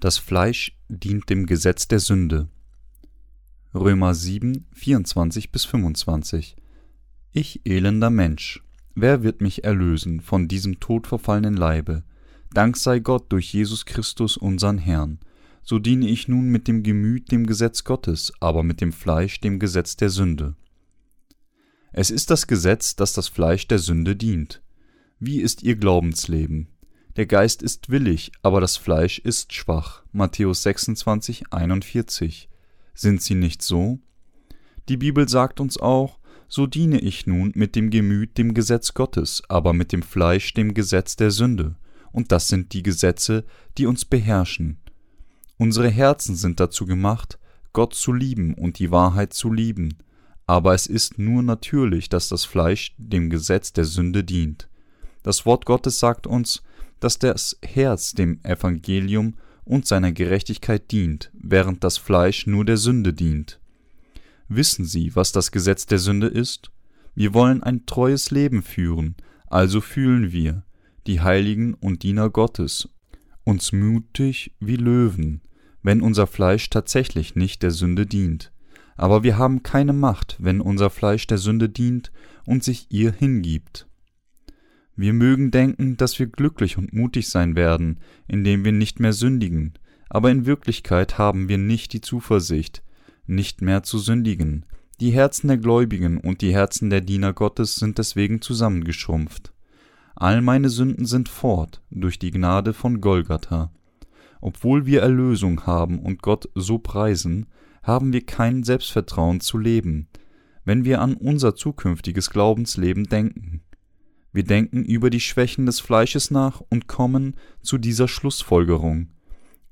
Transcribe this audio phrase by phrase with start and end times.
[0.00, 2.48] Das Fleisch dient dem Gesetz der Sünde.
[3.74, 6.56] Römer 7, 24 bis 25.
[7.32, 12.02] Ich elender Mensch, wer wird mich erlösen von diesem todverfallenen Leibe?
[12.50, 15.18] Dank sei Gott durch Jesus Christus unseren Herrn.
[15.62, 19.58] So diene ich nun mit dem Gemüt dem Gesetz Gottes, aber mit dem Fleisch dem
[19.58, 20.56] Gesetz der Sünde.
[21.92, 24.62] Es ist das Gesetz, das das Fleisch der Sünde dient.
[25.18, 26.68] Wie ist ihr Glaubensleben?
[27.16, 30.02] Der Geist ist willig, aber das Fleisch ist schwach.
[30.12, 32.48] Matthäus 26, 41.
[32.94, 33.98] Sind sie nicht so?
[34.88, 39.42] Die Bibel sagt uns auch, so diene ich nun mit dem Gemüt dem Gesetz Gottes,
[39.48, 41.76] aber mit dem Fleisch dem Gesetz der Sünde.
[42.12, 43.44] Und das sind die Gesetze,
[43.78, 44.78] die uns beherrschen.
[45.58, 47.38] Unsere Herzen sind dazu gemacht,
[47.72, 49.98] Gott zu lieben und die Wahrheit zu lieben.
[50.46, 54.68] Aber es ist nur natürlich, dass das Fleisch dem Gesetz der Sünde dient.
[55.22, 56.62] Das Wort Gottes sagt uns,
[57.00, 59.34] dass das Herz dem Evangelium
[59.64, 63.60] und seiner Gerechtigkeit dient, während das Fleisch nur der Sünde dient.
[64.48, 66.70] Wissen Sie, was das Gesetz der Sünde ist?
[67.14, 70.64] Wir wollen ein treues Leben führen, also fühlen wir,
[71.06, 72.88] die Heiligen und Diener Gottes,
[73.44, 75.40] uns mutig wie Löwen,
[75.82, 78.52] wenn unser Fleisch tatsächlich nicht der Sünde dient.
[78.96, 82.12] Aber wir haben keine Macht, wenn unser Fleisch der Sünde dient
[82.44, 83.86] und sich ihr hingibt.
[85.00, 89.72] Wir mögen denken, dass wir glücklich und mutig sein werden, indem wir nicht mehr sündigen,
[90.10, 92.82] aber in Wirklichkeit haben wir nicht die Zuversicht,
[93.26, 94.66] nicht mehr zu sündigen.
[95.00, 99.54] Die Herzen der Gläubigen und die Herzen der Diener Gottes sind deswegen zusammengeschrumpft.
[100.16, 103.72] All meine Sünden sind fort durch die Gnade von Golgatha.
[104.42, 107.46] Obwohl wir Erlösung haben und Gott so preisen,
[107.82, 110.08] haben wir kein Selbstvertrauen zu leben,
[110.66, 113.62] wenn wir an unser zukünftiges Glaubensleben denken.
[114.32, 119.08] Wir denken über die Schwächen des Fleisches nach und kommen zu dieser Schlussfolgerung.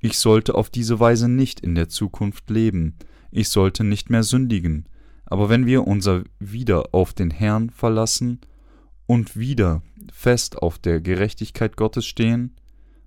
[0.01, 2.97] Ich sollte auf diese Weise nicht in der Zukunft leben,
[3.31, 4.87] ich sollte nicht mehr sündigen,
[5.27, 8.41] aber wenn wir unser wieder auf den Herrn verlassen
[9.07, 9.83] und wieder
[10.13, 12.55] fest auf der Gerechtigkeit Gottes stehen,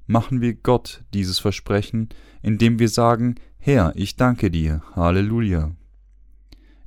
[0.05, 2.09] machen wir Gott dieses Versprechen,
[2.41, 5.71] indem wir sagen, Herr, ich danke dir, Halleluja.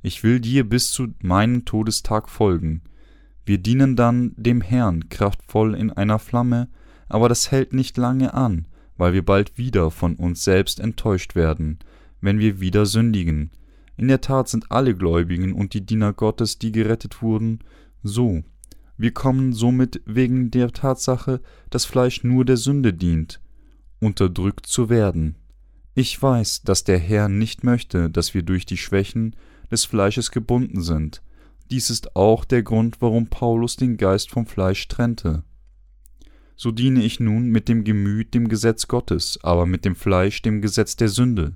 [0.01, 2.83] Ich will dir bis zu meinem Todestag folgen,
[3.45, 6.67] wir dienen dann dem Herrn kraftvoll in einer Flamme,
[7.07, 8.67] aber das hält nicht lange an,
[8.97, 11.79] weil wir bald wieder von uns selbst enttäuscht werden,
[12.21, 13.51] wenn wir wieder sündigen.
[13.97, 17.59] In der Tat sind alle Gläubigen und die Diener Gottes, die gerettet wurden,
[18.03, 18.43] so.
[18.97, 23.41] Wir kommen somit wegen der Tatsache, dass Fleisch nur der Sünde dient,
[23.99, 25.35] unterdrückt zu werden.
[25.93, 29.35] Ich weiß, dass der Herr nicht möchte, dass wir durch die Schwächen
[29.69, 31.21] des Fleisches gebunden sind,
[31.71, 35.43] dies ist auch der Grund, warum Paulus den Geist vom Fleisch trennte.
[36.55, 40.61] So diene ich nun mit dem Gemüt dem Gesetz Gottes, aber mit dem Fleisch dem
[40.61, 41.55] Gesetz der Sünde.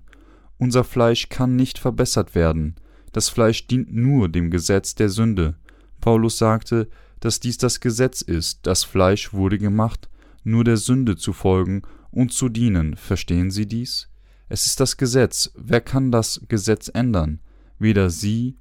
[0.58, 2.76] Unser Fleisch kann nicht verbessert werden,
[3.12, 5.56] das Fleisch dient nur dem Gesetz der Sünde.
[6.02, 10.10] Paulus sagte, dass dies das Gesetz ist, das Fleisch wurde gemacht,
[10.44, 11.82] nur der Sünde zu folgen
[12.12, 12.96] und zu dienen.
[12.96, 14.10] Verstehen Sie dies?
[14.48, 15.52] Es ist das Gesetz.
[15.56, 17.40] Wer kann das Gesetz ändern?
[17.78, 18.58] Weder Sie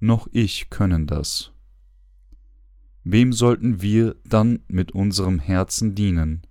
[0.00, 1.52] noch ich können das.
[3.04, 6.42] Wem sollten wir dann mit unserem Herzen dienen?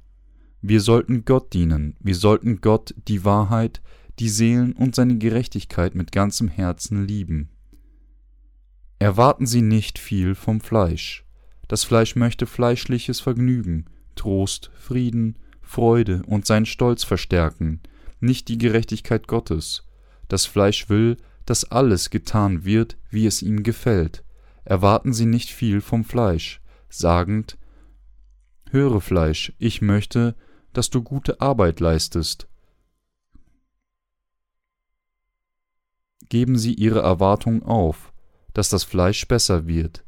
[0.61, 3.81] Wir sollten Gott dienen, wir sollten Gott die Wahrheit,
[4.19, 7.49] die Seelen und seine Gerechtigkeit mit ganzem Herzen lieben.
[8.99, 11.25] Erwarten Sie nicht viel vom Fleisch.
[11.69, 13.85] Das Fleisch möchte fleischliches Vergnügen,
[14.15, 17.79] Trost, Frieden, Freude und seinen Stolz verstärken,
[18.19, 19.87] nicht die Gerechtigkeit Gottes.
[20.27, 21.15] Das Fleisch will,
[21.49, 24.23] dass alles getan wird, wie es ihm gefällt.
[24.65, 27.57] Erwarten Sie nicht viel vom Fleisch, sagend,
[28.69, 30.35] Höre Fleisch, ich möchte,
[30.73, 32.47] dass du gute Arbeit leistest.
[36.29, 38.13] Geben Sie Ihre Erwartung auf,
[38.53, 40.03] dass das Fleisch besser wird.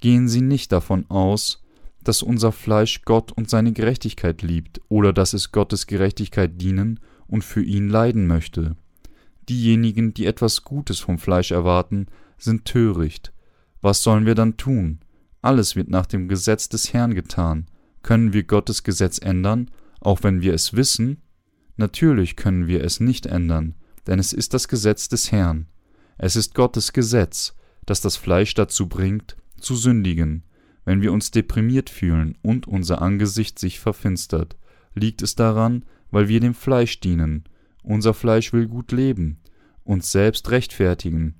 [0.00, 1.62] Gehen Sie nicht davon aus,
[2.02, 7.44] dass unser Fleisch Gott und seine Gerechtigkeit liebt oder dass es Gottes Gerechtigkeit dienen und
[7.44, 8.74] für ihn leiden möchte.
[9.48, 12.06] Diejenigen, die etwas Gutes vom Fleisch erwarten,
[12.36, 13.32] sind töricht.
[13.80, 15.00] Was sollen wir dann tun?
[15.40, 17.66] Alles wird nach dem Gesetz des Herrn getan.
[18.02, 21.22] Können wir Gottes Gesetz ändern, auch wenn wir es wissen?
[21.76, 23.74] Natürlich können wir es nicht ändern,
[24.06, 25.66] denn es ist das Gesetz des Herrn.
[26.18, 27.54] Es ist Gottes Gesetz,
[27.86, 30.42] das das Fleisch dazu bringt, zu sündigen.
[30.84, 34.56] Wenn wir uns deprimiert fühlen und unser Angesicht sich verfinstert,
[34.94, 37.44] liegt es daran, weil wir dem Fleisch dienen
[37.88, 39.38] unser Fleisch will gut leben,
[39.82, 41.36] uns selbst rechtfertigen.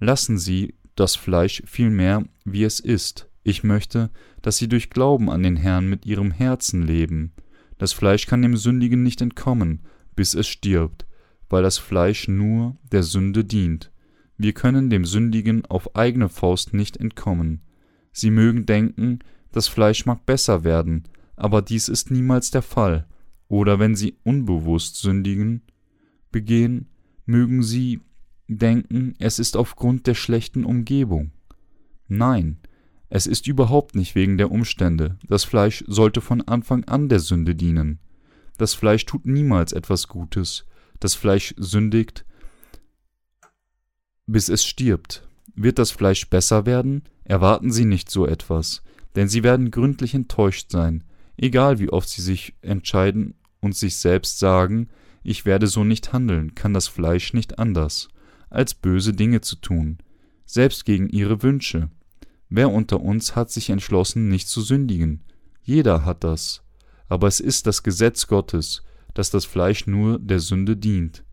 [0.00, 3.30] Lassen Sie das Fleisch vielmehr, wie es ist.
[3.44, 4.10] Ich möchte,
[4.42, 7.32] dass Sie durch Glauben an den Herrn mit Ihrem Herzen leben.
[7.78, 9.82] Das Fleisch kann dem Sündigen nicht entkommen,
[10.16, 11.06] bis es stirbt,
[11.48, 13.92] weil das Fleisch nur der Sünde dient.
[14.36, 17.60] Wir können dem Sündigen auf eigene Faust nicht entkommen.
[18.12, 19.20] Sie mögen denken,
[19.52, 21.04] das Fleisch mag besser werden,
[21.36, 23.06] aber dies ist niemals der Fall.
[23.46, 25.62] Oder wenn sie unbewusst sündigen
[26.36, 26.90] begehen,
[27.24, 28.02] mögen sie
[28.46, 31.30] denken, es ist aufgrund der schlechten Umgebung.
[32.08, 32.58] Nein,
[33.08, 35.18] es ist überhaupt nicht wegen der Umstände.
[35.26, 38.00] Das Fleisch sollte von Anfang an der Sünde dienen.
[38.58, 40.66] Das Fleisch tut niemals etwas Gutes.
[41.00, 42.26] Das Fleisch sündigt,
[44.26, 45.26] bis es stirbt.
[45.54, 47.04] Wird das Fleisch besser werden?
[47.24, 48.82] Erwarten Sie nicht so etwas,
[49.14, 51.02] denn Sie werden gründlich enttäuscht sein,
[51.38, 54.90] egal wie oft Sie sich entscheiden und sich selbst sagen,
[55.26, 58.08] ich werde so nicht handeln, kann das Fleisch nicht anders,
[58.48, 59.98] als böse Dinge zu tun,
[60.44, 61.90] selbst gegen ihre Wünsche.
[62.48, 65.24] Wer unter uns hat sich entschlossen, nicht zu sündigen?
[65.62, 66.62] Jeder hat das.
[67.08, 68.82] Aber es ist das Gesetz Gottes,
[69.14, 71.24] dass das Fleisch nur der Sünde dient.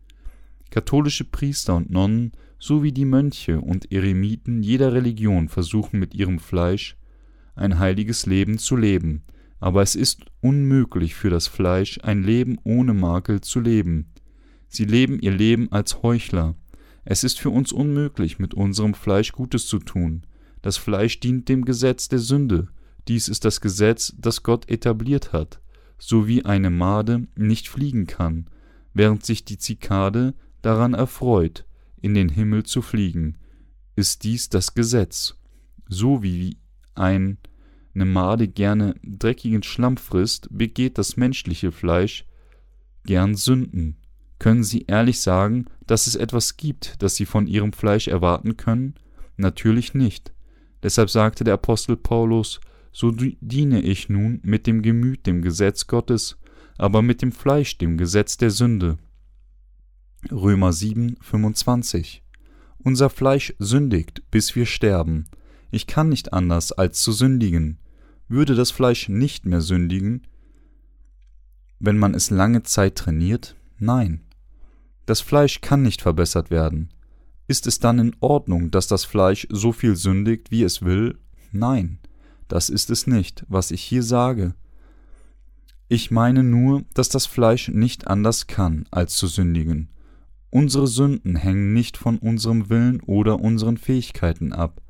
[0.70, 6.96] Katholische Priester und Nonnen sowie die Mönche und Eremiten jeder Religion versuchen mit ihrem Fleisch
[7.54, 9.22] ein heiliges Leben zu leben,
[9.64, 14.12] aber es ist unmöglich für das Fleisch ein Leben ohne Makel zu leben.
[14.68, 16.54] Sie leben ihr Leben als Heuchler.
[17.06, 20.26] Es ist für uns unmöglich, mit unserem Fleisch Gutes zu tun.
[20.60, 22.68] Das Fleisch dient dem Gesetz der Sünde.
[23.08, 25.62] Dies ist das Gesetz, das Gott etabliert hat,
[25.96, 28.50] so wie eine Made nicht fliegen kann,
[28.92, 31.64] während sich die Zikade daran erfreut,
[32.02, 33.38] in den Himmel zu fliegen,
[33.96, 35.38] ist dies das Gesetz.
[35.88, 36.58] So wie
[36.94, 37.38] ein
[37.94, 42.26] eine Made gerne dreckigen Schlamm frisst, begeht das menschliche Fleisch
[43.04, 43.96] gern Sünden.
[44.38, 48.94] Können Sie ehrlich sagen, dass es etwas gibt, das Sie von Ihrem Fleisch erwarten können?
[49.36, 50.32] Natürlich nicht.
[50.82, 52.60] Deshalb sagte der Apostel Paulus,
[52.92, 56.38] so diene ich nun mit dem Gemüt dem Gesetz Gottes,
[56.78, 58.98] aber mit dem Fleisch dem Gesetz der Sünde.
[60.30, 62.22] Römer 7, 25
[62.78, 65.26] Unser Fleisch sündigt, bis wir sterben.
[65.70, 67.78] Ich kann nicht anders, als zu sündigen.
[68.28, 70.26] Würde das Fleisch nicht mehr sündigen,
[71.78, 73.56] wenn man es lange Zeit trainiert?
[73.78, 74.20] Nein.
[75.06, 76.88] Das Fleisch kann nicht verbessert werden.
[77.46, 81.18] Ist es dann in Ordnung, dass das Fleisch so viel sündigt, wie es will?
[81.52, 81.98] Nein,
[82.48, 84.54] das ist es nicht, was ich hier sage.
[85.88, 89.90] Ich meine nur, dass das Fleisch nicht anders kann, als zu sündigen.
[90.48, 94.80] Unsere Sünden hängen nicht von unserem Willen oder unseren Fähigkeiten ab.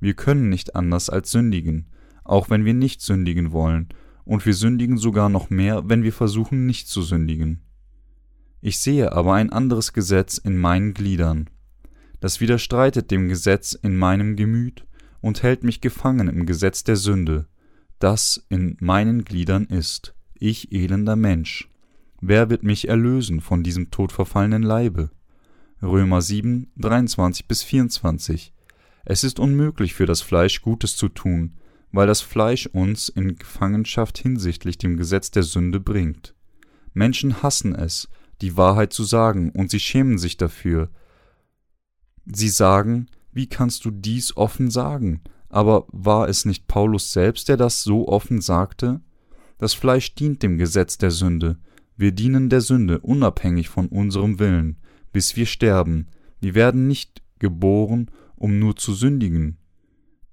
[0.00, 1.86] Wir können nicht anders als sündigen,
[2.24, 3.88] auch wenn wir nicht sündigen wollen,
[4.24, 7.62] und wir sündigen sogar noch mehr, wenn wir versuchen nicht zu sündigen.
[8.60, 11.50] Ich sehe aber ein anderes Gesetz in meinen Gliedern,
[12.20, 14.86] das widerstreitet dem Gesetz in meinem Gemüt
[15.20, 17.48] und hält mich gefangen im Gesetz der Sünde,
[17.98, 21.68] das in meinen Gliedern ist, ich elender Mensch.
[22.20, 25.10] Wer wird mich erlösen von diesem todverfallenen Leibe?
[25.82, 28.54] Römer 7, 23 bis 24.
[29.04, 31.56] Es ist unmöglich für das Fleisch Gutes zu tun,
[31.92, 36.34] weil das Fleisch uns in Gefangenschaft hinsichtlich dem Gesetz der Sünde bringt.
[36.94, 38.08] Menschen hassen es,
[38.40, 40.90] die Wahrheit zu sagen, und sie schämen sich dafür,
[42.24, 45.22] Sie sagen, wie kannst du dies offen sagen?
[45.48, 49.00] Aber war es nicht Paulus selbst, der das so offen sagte?
[49.58, 51.58] Das Fleisch dient dem Gesetz der Sünde.
[51.96, 54.78] Wir dienen der Sünde unabhängig von unserem Willen,
[55.12, 56.08] bis wir sterben.
[56.40, 59.58] Wir werden nicht geboren, um nur zu sündigen.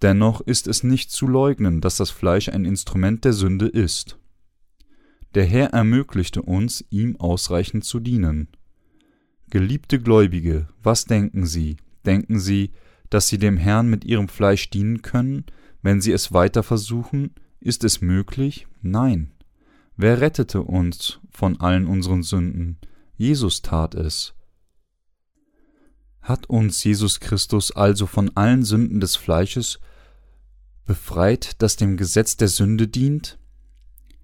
[0.01, 4.17] Dennoch ist es nicht zu leugnen, dass das Fleisch ein Instrument der Sünde ist.
[5.35, 8.47] Der Herr ermöglichte uns, ihm ausreichend zu dienen.
[9.49, 11.77] Geliebte Gläubige, was denken Sie?
[12.05, 12.71] Denken Sie,
[13.09, 15.45] dass Sie dem Herrn mit Ihrem Fleisch dienen können,
[15.81, 17.31] wenn Sie es weiter versuchen?
[17.59, 18.67] Ist es möglich?
[18.81, 19.31] Nein.
[19.97, 22.77] Wer rettete uns von allen unseren Sünden?
[23.17, 24.33] Jesus tat es.
[26.21, 29.79] Hat uns Jesus Christus also von allen Sünden des Fleisches
[30.89, 33.37] befreit, das dem Gesetz der Sünde dient?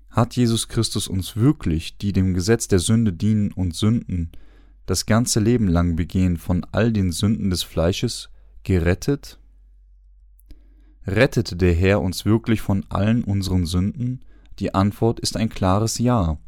[0.10, 4.32] Hat Jesus Christus uns wirklich, die dem Gesetz der Sünde dienen und sünden,
[4.88, 8.32] das ganze Leben lang begehen von all den Sünden des Fleisches,
[8.64, 9.38] gerettet?
[11.06, 14.26] Rettete der Herr uns wirklich von allen unseren Sünden?
[14.58, 16.40] Die Antwort ist ein klares Ja.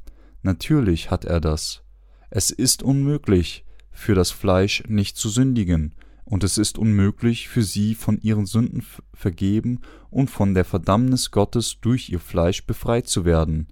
[0.41, 1.83] Natürlich hat er das.
[2.31, 5.93] Es ist unmöglich, für das Fleisch nicht zu sündigen,
[6.29, 9.79] und es ist unmöglich, für sie von ihren Sünden vergeben
[10.09, 13.67] und von der Verdammnis Gottes durch ihr Fleisch befreit zu werden.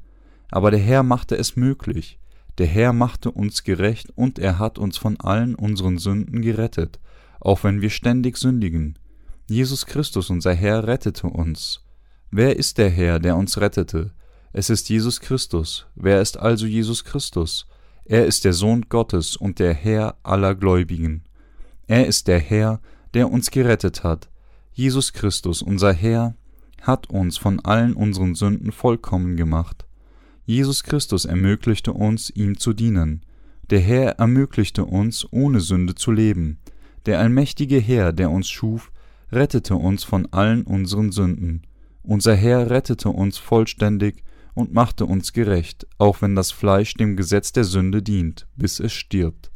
[0.52, 2.18] Aber der Herr machte es möglich.
[2.58, 7.02] Der Herr machte uns gerecht und er hat uns von allen unseren Sünden gerettet,
[7.42, 8.98] auch wenn wir ständig sündigen.
[9.50, 11.84] Jesus Christus, unser Herr, rettete uns.
[12.32, 14.14] Wer ist der Herr, der uns rettete?
[14.54, 15.88] Es ist Jesus Christus.
[15.96, 17.68] Wer ist also Jesus Christus?
[18.06, 21.26] Er ist der Sohn Gottes und der Herr aller Gläubigen.
[21.88, 22.82] Er ist der Herr,
[23.14, 24.30] der uns gerettet hat.
[24.74, 26.36] Jesus Christus, unser Herr,
[26.82, 29.86] hat uns von allen unseren Sünden vollkommen gemacht.
[30.46, 33.26] Jesus Christus ermöglichte uns, ihm zu dienen.
[33.70, 36.60] Der Herr ermöglichte uns, ohne Sünde zu leben.
[37.06, 38.92] Der allmächtige Herr, der uns schuf,
[39.32, 41.64] rettete uns von allen unseren Sünden.
[42.04, 44.24] Unser Herr rettete uns vollständig
[44.54, 48.94] und machte uns gerecht, auch wenn das Fleisch dem Gesetz der Sünde dient, bis es
[48.94, 49.52] stirbt.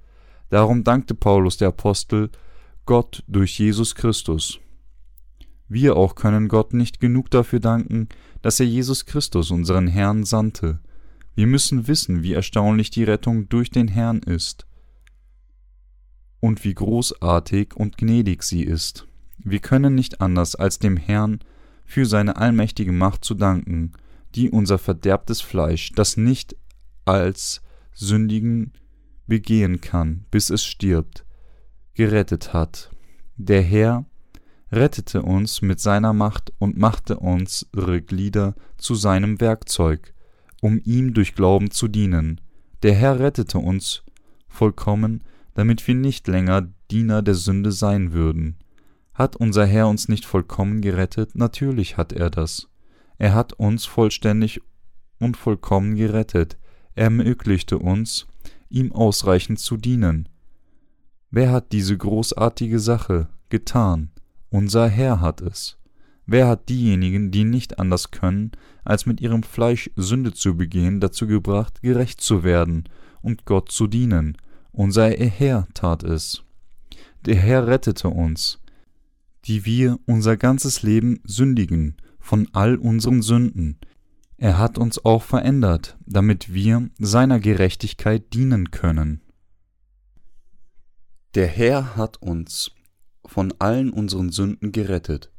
[0.49, 2.29] Darum dankte Paulus der Apostel
[2.85, 4.59] Gott durch Jesus Christus.
[5.67, 8.09] Wir auch können Gott nicht genug dafür danken,
[8.41, 10.79] dass er Jesus Christus, unseren Herrn, sandte.
[11.35, 14.65] Wir müssen wissen, wie erstaunlich die Rettung durch den Herrn ist
[16.39, 19.07] und wie großartig und gnädig sie ist.
[19.37, 21.39] Wir können nicht anders, als dem Herrn
[21.85, 23.93] für seine allmächtige Macht zu danken,
[24.35, 26.55] die unser verderbtes Fleisch, das nicht
[27.05, 27.61] als
[27.93, 28.73] sündigen
[29.29, 31.25] begehen kann, bis es stirbt,
[31.93, 32.91] gerettet hat.
[33.37, 34.05] Der Herr
[34.71, 40.13] rettete uns mit seiner Macht und machte unsere Glieder zu seinem Werkzeug,
[40.61, 42.41] um ihm durch Glauben zu dienen.
[42.83, 44.03] Der Herr rettete uns
[44.47, 48.57] vollkommen, damit wir nicht länger Diener der Sünde sein würden.
[49.13, 51.35] Hat unser Herr uns nicht vollkommen gerettet?
[51.35, 52.69] Natürlich hat er das.
[53.17, 54.61] Er hat uns vollständig
[55.19, 56.57] und vollkommen gerettet.
[56.95, 58.27] Er ermöglichte uns,
[58.69, 60.29] ihm ausreichend zu dienen.
[61.31, 64.09] Wer hat diese großartige Sache getan?
[64.49, 65.77] Unser Herr hat es.
[66.25, 68.51] Wer hat diejenigen, die nicht anders können,
[68.83, 72.87] als mit ihrem Fleisch Sünde zu begehen, dazu gebracht, gerecht zu werden
[73.21, 74.37] und Gott zu dienen?
[74.71, 76.43] Unser Herr tat es.
[77.25, 78.59] Der Herr rettete uns,
[79.45, 83.79] die wir unser ganzes Leben sündigen, von all unseren Sünden.
[84.41, 89.21] Er hat uns auch verändert, damit wir seiner Gerechtigkeit dienen können.
[91.35, 92.71] Der Herr hat uns
[93.25, 95.29] von allen unseren Sünden gerettet.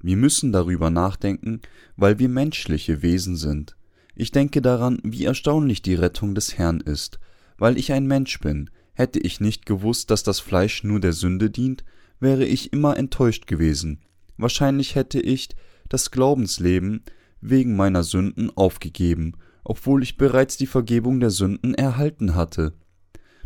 [0.00, 1.62] Wir müssen darüber nachdenken,
[1.96, 3.76] weil wir menschliche Wesen sind.
[4.14, 7.18] Ich denke daran, wie erstaunlich die Rettung des Herrn ist.
[7.56, 11.50] Weil ich ein Mensch bin, hätte ich nicht gewusst, dass das Fleisch nur der Sünde
[11.50, 11.84] dient,
[12.20, 14.00] wäre ich immer enttäuscht gewesen.
[14.36, 15.48] Wahrscheinlich hätte ich
[15.88, 17.02] das Glaubensleben
[17.40, 22.74] wegen meiner Sünden aufgegeben, obwohl ich bereits die Vergebung der Sünden erhalten hatte.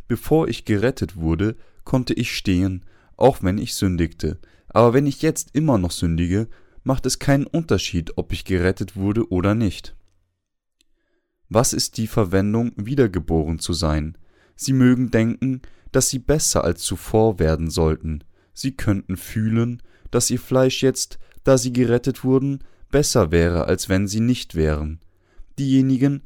[0.08, 2.84] Bevor ich gerettet wurde, konnte ich stehen,
[3.16, 4.38] auch wenn ich sündigte.
[4.68, 6.48] Aber wenn ich jetzt immer noch sündige,
[6.84, 9.94] macht es keinen Unterschied, ob ich gerettet wurde oder nicht.
[11.48, 14.16] Was ist die Verwendung, wiedergeboren zu sein?
[14.56, 15.60] Sie mögen denken,
[15.92, 18.24] dass sie besser als zuvor werden sollten.
[18.54, 22.60] Sie könnten fühlen, dass ihr Fleisch jetzt, da sie gerettet wurden,
[22.92, 25.00] besser wäre, als wenn sie nicht wären.
[25.58, 26.22] Diejenigen,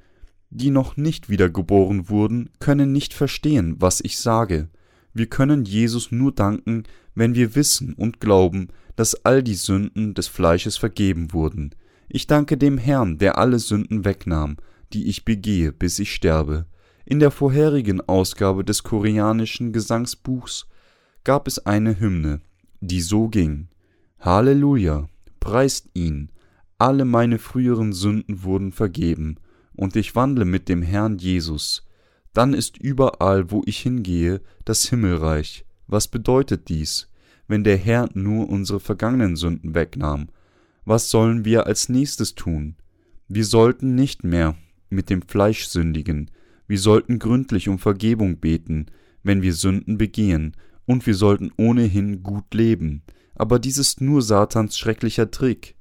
[0.50, 4.68] die noch nicht wiedergeboren wurden, können nicht verstehen, was ich sage.
[5.14, 10.28] Wir können Jesus nur danken, wenn wir wissen und glauben, dass all die Sünden des
[10.28, 11.74] Fleisches vergeben wurden.
[12.08, 14.58] Ich danke dem Herrn, der alle Sünden wegnahm,
[14.92, 16.66] die ich begehe, bis ich sterbe.
[17.06, 20.66] In der vorherigen Ausgabe des koreanischen Gesangsbuchs
[21.24, 22.40] gab es eine Hymne,
[22.80, 23.68] die so ging
[24.20, 25.08] Halleluja,
[25.40, 26.30] preist ihn,
[26.78, 29.36] alle meine früheren Sünden wurden vergeben,
[29.74, 31.86] und ich wandle mit dem Herrn Jesus.
[32.32, 35.64] Dann ist überall, wo ich hingehe, das Himmelreich.
[35.86, 37.08] Was bedeutet dies,
[37.48, 40.28] wenn der Herr nur unsere vergangenen Sünden wegnahm?
[40.84, 42.76] Was sollen wir als nächstes tun?
[43.28, 44.56] Wir sollten nicht mehr
[44.90, 46.30] mit dem Fleisch sündigen,
[46.68, 48.86] wir sollten gründlich um Vergebung beten,
[49.22, 53.02] wenn wir Sünden begehen, und wir sollten ohnehin gut leben.
[53.34, 55.75] Aber dies ist nur Satans schrecklicher Trick.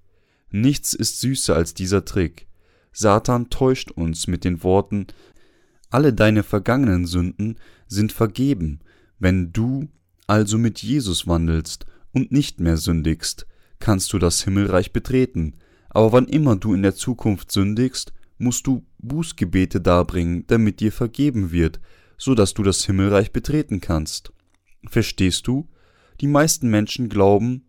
[0.56, 2.48] Nichts ist süßer als dieser Trick.
[2.94, 5.08] Satan täuscht uns mit den Worten
[5.90, 8.80] Alle deine vergangenen Sünden sind vergeben,
[9.20, 9.90] wenn du
[10.28, 13.48] also mit Jesus wandelst und nicht mehr sündigst,
[13.80, 15.56] kannst du das Himmelreich betreten,
[15.90, 21.52] aber wann immer du in der Zukunft sündigst, musst du Bußgebete darbringen, damit dir vergeben
[21.52, 21.82] wird,
[22.18, 24.32] so dass du das Himmelreich betreten kannst.
[24.88, 25.68] Verstehst du?
[26.22, 27.66] Die meisten Menschen glauben,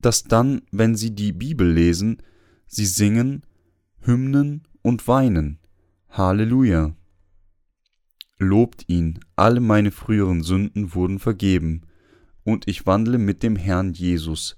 [0.00, 2.22] dass dann, wenn sie die Bibel lesen,
[2.66, 3.44] sie singen,
[4.00, 5.58] Hymnen und weinen.
[6.08, 6.94] Halleluja.
[8.38, 11.82] Lobt ihn, alle meine früheren Sünden wurden vergeben,
[12.42, 14.56] und ich wandle mit dem Herrn Jesus.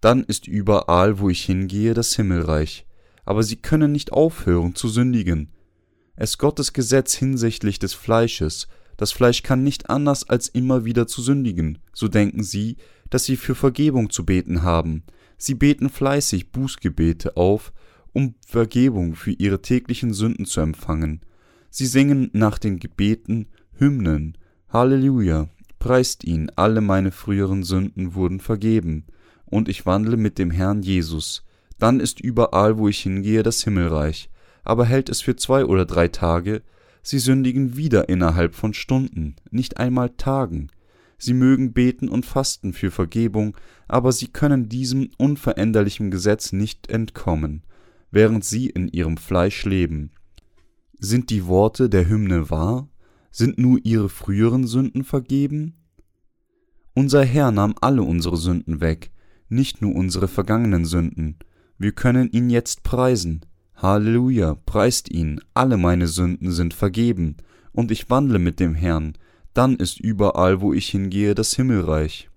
[0.00, 2.86] Dann ist überall, wo ich hingehe, das Himmelreich
[3.24, 5.52] aber sie können nicht aufhören zu sündigen.
[6.16, 11.22] Es Gottes Gesetz hinsichtlich des Fleisches, das Fleisch kann nicht anders als immer wieder zu
[11.22, 12.76] sündigen, so denken sie,
[13.12, 15.02] dass sie für Vergebung zu beten haben.
[15.36, 17.74] Sie beten fleißig Bußgebete auf,
[18.14, 21.20] um Vergebung für ihre täglichen Sünden zu empfangen.
[21.68, 24.38] Sie singen nach den Gebeten Hymnen.
[24.70, 29.04] Halleluja, preist ihn, alle meine früheren Sünden wurden vergeben,
[29.44, 31.44] und ich wandle mit dem Herrn Jesus.
[31.78, 34.30] Dann ist überall, wo ich hingehe, das Himmelreich.
[34.64, 36.62] Aber hält es für zwei oder drei Tage,
[37.02, 40.70] sie sündigen wieder innerhalb von Stunden, nicht einmal Tagen.
[41.24, 47.62] Sie mögen beten und fasten für Vergebung, aber sie können diesem unveränderlichen Gesetz nicht entkommen,
[48.10, 50.10] während sie in ihrem Fleisch leben.
[50.98, 52.88] Sind die Worte der Hymne wahr?
[53.30, 55.74] Sind nur ihre früheren Sünden vergeben?
[56.92, 59.12] Unser Herr nahm alle unsere Sünden weg,
[59.48, 61.36] nicht nur unsere vergangenen Sünden.
[61.78, 63.46] Wir können ihn jetzt preisen.
[63.76, 67.36] Halleluja, preist ihn, alle meine Sünden sind vergeben,
[67.70, 69.12] und ich wandle mit dem Herrn,
[69.54, 72.28] dann ist überall, wo ich hingehe, das Himmelreich.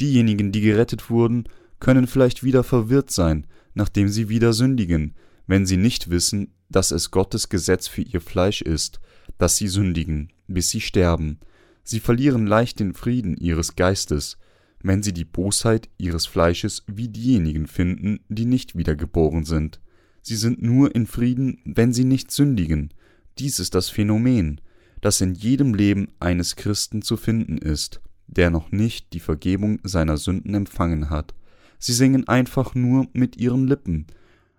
[0.00, 1.44] Diejenigen, die gerettet wurden,
[1.80, 5.14] können vielleicht wieder verwirrt sein, nachdem sie wieder sündigen,
[5.46, 9.00] wenn sie nicht wissen, dass es Gottes Gesetz für ihr Fleisch ist,
[9.38, 11.38] dass sie sündigen, bis sie sterben.
[11.84, 14.38] Sie verlieren leicht den Frieden ihres Geistes,
[14.82, 19.80] wenn sie die Bosheit ihres Fleisches wie diejenigen finden, die nicht wiedergeboren sind.
[20.22, 22.92] Sie sind nur in Frieden, wenn sie nicht sündigen.
[23.38, 24.60] Dies ist das Phänomen,
[25.06, 30.16] das in jedem Leben eines Christen zu finden ist, der noch nicht die Vergebung seiner
[30.16, 31.32] Sünden empfangen hat.
[31.78, 34.08] Sie singen einfach nur mit ihren Lippen.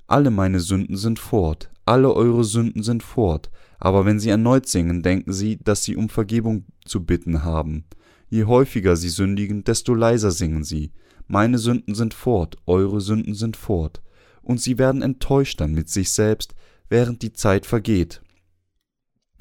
[0.08, 5.04] Alle meine Sünden sind fort, alle eure Sünden sind fort, aber wenn sie erneut singen,
[5.04, 7.84] denken sie, dass sie um Vergebung zu bitten haben.
[8.30, 10.94] Je häufiger sie sündigen, desto leiser singen sie.
[11.28, 14.02] Meine Sünden sind fort, eure Sünden sind fort.
[14.42, 16.56] Und sie werden enttäuscht dann mit sich selbst,
[16.88, 18.22] während die Zeit vergeht.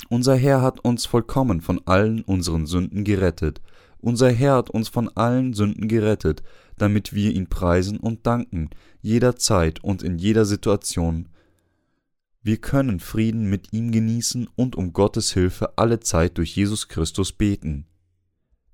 [0.09, 3.61] Unser Herr hat uns vollkommen von allen unseren Sünden gerettet.
[3.99, 6.43] Unser Herr hat uns von allen Sünden gerettet,
[6.79, 11.29] damit wir ihn preisen und danken, jederzeit und in jeder Situation,
[12.47, 17.33] wir können Frieden mit ihm genießen und um Gottes Hilfe alle Zeit durch Jesus Christus
[17.33, 17.87] beten.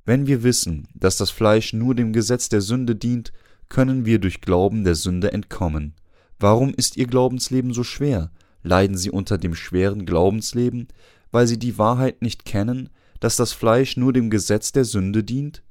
[0.04, 3.32] Wenn wir wissen, dass das Fleisch nur dem Gesetz der Sünde dient,
[3.70, 5.94] können wir durch Glauben der Sünde entkommen.
[6.38, 8.30] Warum ist Ihr Glaubensleben so schwer?
[8.62, 10.88] Leiden Sie unter dem schweren Glaubensleben,
[11.30, 15.62] weil Sie die Wahrheit nicht kennen, dass das Fleisch nur dem Gesetz der Sünde dient?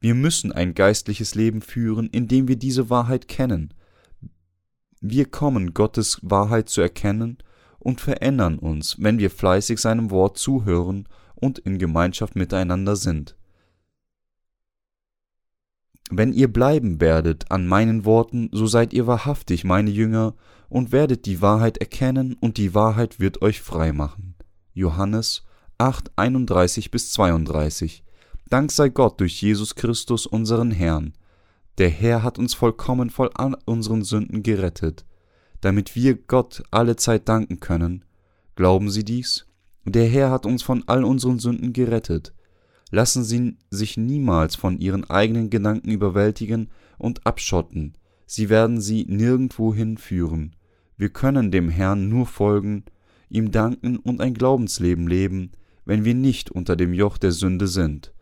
[0.00, 3.72] Wir müssen ein geistliches Leben führen, indem wir diese Wahrheit kennen.
[5.00, 7.38] Wir kommen Gottes Wahrheit zu erkennen
[7.78, 13.36] und verändern uns, wenn wir fleißig seinem Wort zuhören und in Gemeinschaft miteinander sind.
[16.16, 20.34] Wenn ihr bleiben werdet an meinen Worten, so seid ihr wahrhaftig meine Jünger
[20.68, 24.34] und werdet die Wahrheit erkennen und die Wahrheit wird euch frei machen.
[24.72, 25.44] Johannes
[25.78, 28.04] 8, 31 bis 32.
[28.48, 31.14] Dank sei Gott durch Jesus Christus unseren Herrn.
[31.78, 35.04] Der Herr hat uns vollkommen voll all unseren Sünden gerettet
[35.64, 38.04] damit wir Gott alle Zeit danken können.
[38.54, 39.46] Glauben Sie dies?
[39.86, 42.34] Der Herr hat uns von all unseren Sünden gerettet.
[42.94, 49.98] Lassen Sie sich niemals von Ihren eigenen Gedanken überwältigen und abschotten, sie werden Sie nirgendwohin
[49.98, 50.54] führen.
[50.96, 52.84] Wir können dem Herrn nur folgen,
[53.28, 55.50] ihm danken und ein Glaubensleben leben,
[55.84, 58.14] wenn wir nicht unter dem Joch der Sünde sind.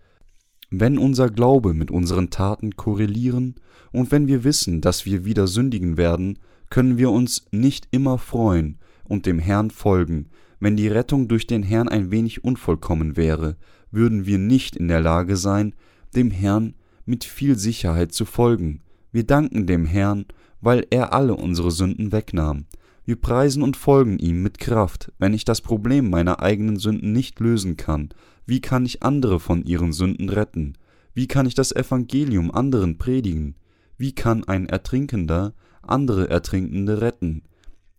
[0.71, 3.57] Wenn unser Glaube mit unseren Taten korrelieren
[3.93, 6.39] und wenn wir wissen, dass wir wieder sündigen werden,
[6.71, 10.31] können wir uns nicht immer freuen und dem Herrn folgen.
[10.61, 13.57] Wenn die Rettung durch den Herrn ein wenig unvollkommen wäre,
[13.93, 15.75] würden wir nicht in der Lage sein,
[16.17, 16.75] dem Herrn
[17.07, 18.81] mit viel Sicherheit zu folgen.
[19.13, 20.27] Wir danken dem Herrn,
[20.61, 22.65] weil er alle unsere Sünden wegnahm.
[23.05, 25.13] Wir preisen und folgen ihm mit Kraft.
[25.19, 28.09] Wenn ich das Problem meiner eigenen Sünden nicht lösen kann,
[28.47, 30.75] wie kann ich andere von ihren Sünden retten?
[31.15, 33.55] Wie kann ich das Evangelium anderen predigen?
[33.99, 37.43] Wie kann ein Ertrinkender andere Ertrinkende retten.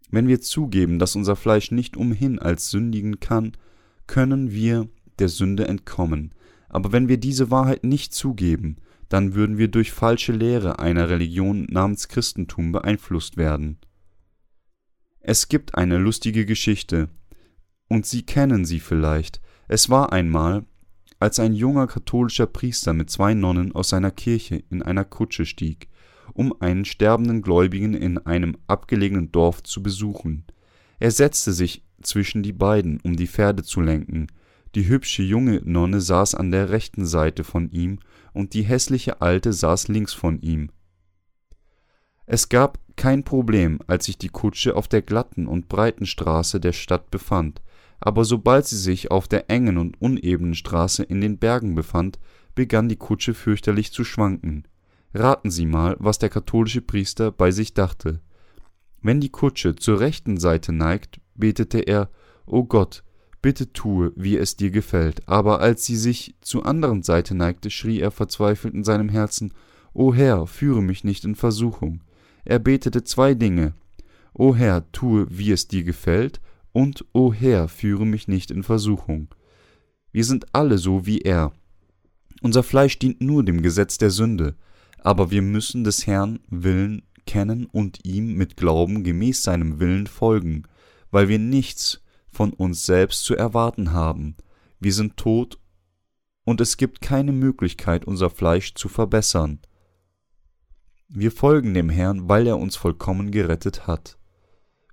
[0.10, 3.54] Wenn wir zugeben, dass unser Fleisch nicht umhin als sündigen kann,
[4.08, 4.88] können wir
[5.20, 6.34] der Sünde entkommen.
[6.70, 8.78] Aber wenn wir diese Wahrheit nicht zugeben,
[9.10, 13.78] dann würden wir durch falsche Lehre einer Religion namens Christentum beeinflusst werden.
[15.20, 17.10] Es gibt eine lustige Geschichte,
[17.90, 19.40] und Sie kennen sie vielleicht.
[19.68, 20.66] Es war einmal,
[21.20, 25.90] als ein junger katholischer Priester mit zwei Nonnen aus seiner Kirche in einer Kutsche stieg
[26.34, 30.46] um einen sterbenden Gläubigen in einem abgelegenen Dorf zu besuchen.
[31.00, 34.28] Er setzte sich zwischen die beiden, um die Pferde zu lenken.
[34.76, 38.00] Die hübsche junge Nonne saß an der rechten Seite von ihm
[38.34, 40.70] und die hässliche alte saß links von ihm.
[42.26, 46.74] Es gab kein Problem, als sich die Kutsche auf der glatten und breiten Straße der
[46.74, 47.62] Stadt befand,
[48.00, 52.20] aber sobald sie sich auf der engen und unebenen Straße in den Bergen befand,
[52.56, 54.68] begann die Kutsche fürchterlich zu schwanken.
[55.14, 58.20] Raten Sie mal, was der katholische Priester bei sich dachte.
[59.02, 62.10] Wenn die Kutsche zur rechten Seite neigt, betete er,
[62.46, 63.04] O Gott,
[63.44, 65.28] bitte tue, wie es dir gefällt.
[65.28, 69.54] Aber als sie sich zur anderen Seite neigte, schrie er verzweifelt in seinem Herzen,
[69.94, 72.02] O Herr, führe mich nicht in Versuchung.
[72.46, 73.76] Er betete zwei Dinge.
[74.34, 79.28] O Herr, tue, wie es dir gefällt, und O Herr, führe mich nicht in Versuchung.
[80.12, 81.52] Wir sind alle so wie er.
[82.42, 84.56] Unser Fleisch dient nur dem Gesetz der Sünde,
[85.00, 90.64] aber wir müssen des Herrn Willen kennen und ihm mit Glauben gemäß seinem Willen folgen,
[91.12, 92.03] weil wir nichts
[92.34, 94.36] von uns selbst zu erwarten haben.
[94.80, 95.60] Wir sind tot
[96.44, 99.60] und es gibt keine Möglichkeit, unser Fleisch zu verbessern.
[101.08, 104.18] Wir folgen dem Herrn, weil er uns vollkommen gerettet hat.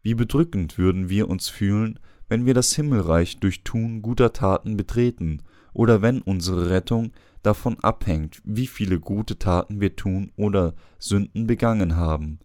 [0.03, 1.99] Wie bedrückend würden wir uns fühlen,
[2.29, 8.43] wenn wir das Himmelreich durch Tun guter Taten betreten, oder wenn unsere Rettung davon abhängt,
[8.45, 12.41] wie viele gute Taten wir tun oder Sünden begangen haben.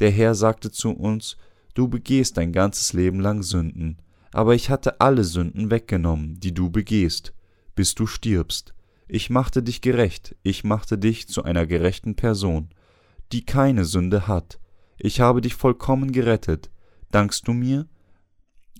[0.00, 1.36] Der Herr sagte zu uns,
[1.74, 3.98] Du begehst dein ganzes Leben lang Sünden,
[4.32, 7.34] aber ich hatte alle Sünden weggenommen, die du begehst,
[7.74, 8.74] bis du stirbst.
[9.08, 12.68] Ich machte dich gerecht, ich machte dich zu einer gerechten Person,
[13.32, 14.60] die keine Sünde hat.
[14.98, 16.70] Ich habe dich vollkommen gerettet.
[17.10, 17.88] Dankst du mir?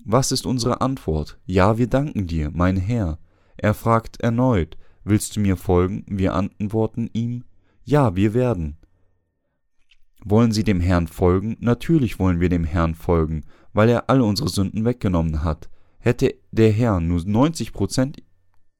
[0.05, 1.37] Was ist unsere Antwort?
[1.45, 3.19] Ja, wir danken dir, mein Herr.
[3.57, 6.05] Er fragt erneut, Willst du mir folgen?
[6.07, 7.43] Wir antworten ihm,
[7.83, 8.77] Ja, wir werden.
[10.23, 11.57] Wollen Sie dem Herrn folgen?
[11.59, 15.69] Natürlich wollen wir dem Herrn folgen, weil er alle unsere Sünden weggenommen hat.
[15.99, 18.23] Hätte der Herr nur 90 Prozent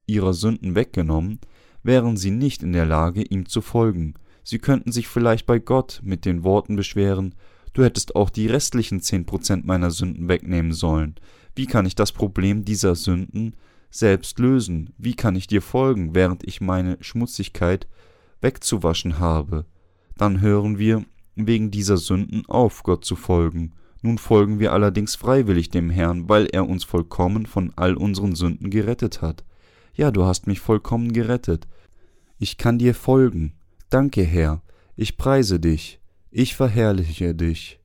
[0.06, 1.38] ihrer Sünden weggenommen,
[1.82, 4.14] wären sie nicht in der Lage, ihm zu folgen.
[4.44, 7.34] Sie könnten sich vielleicht bei Gott mit den Worten beschweren,
[7.72, 11.14] du hättest auch die restlichen zehn Prozent meiner Sünden wegnehmen sollen.
[11.54, 13.56] Wie kann ich das Problem dieser Sünden
[13.90, 14.94] selbst lösen?
[14.98, 17.86] Wie kann ich dir folgen, während ich meine Schmutzigkeit
[18.40, 19.66] wegzuwaschen habe?
[20.16, 23.72] Dann hören wir wegen dieser Sünden auf, Gott zu folgen.
[24.02, 28.68] Nun folgen wir allerdings freiwillig dem Herrn, weil er uns vollkommen von all unseren Sünden
[28.68, 29.44] gerettet hat.
[29.94, 31.68] Ja, du hast mich vollkommen gerettet.
[32.38, 33.54] Ich kann dir folgen.
[33.90, 34.62] Danke, Herr.
[34.96, 36.00] Ich preise dich.
[36.30, 37.78] Ich verherrliche dich.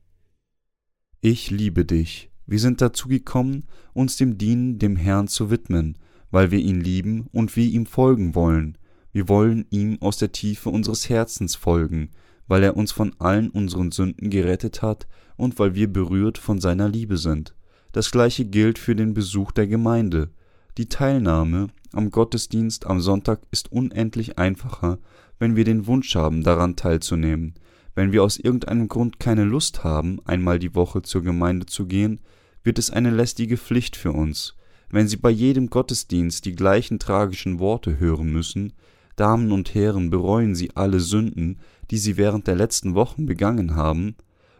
[1.20, 2.30] Ich liebe dich.
[2.46, 5.98] Wir sind dazu gekommen, uns dem Dienen dem Herrn zu widmen,
[6.30, 8.78] weil wir ihn lieben und wir ihm folgen wollen.
[9.12, 12.10] Wir wollen ihm aus der Tiefe unseres Herzens folgen,
[12.48, 15.06] weil er uns von allen unseren Sünden gerettet hat
[15.36, 17.54] und weil wir berührt von seiner Liebe sind.
[17.92, 20.30] Das gleiche gilt für den Besuch der Gemeinde.
[20.76, 24.98] Die Teilnahme am Gottesdienst am Sonntag ist unendlich einfacher,
[25.38, 27.54] wenn wir den Wunsch haben, daran teilzunehmen.
[27.94, 32.20] Wenn wir aus irgendeinem Grund keine Lust haben, einmal die Woche zur Gemeinde zu gehen,
[32.62, 34.54] wird es eine lästige Pflicht für uns.
[34.90, 38.72] Wenn Sie bei jedem Gottesdienst die gleichen tragischen Worte hören müssen,
[39.16, 41.58] Damen und Herren, bereuen Sie alle Sünden,
[41.90, 44.16] die Sie während der letzten Wochen begangen haben,